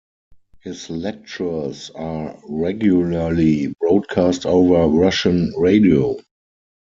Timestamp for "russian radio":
4.87-6.17